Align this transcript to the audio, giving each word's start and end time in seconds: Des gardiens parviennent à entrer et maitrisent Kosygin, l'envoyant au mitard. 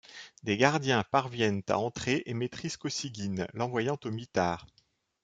Des 0.41 0.57
gardiens 0.57 1.03
parviennent 1.03 1.61
à 1.69 1.77
entrer 1.77 2.23
et 2.25 2.33
maitrisent 2.33 2.75
Kosygin, 2.75 3.45
l'envoyant 3.53 3.99
au 4.03 4.09
mitard. 4.09 4.65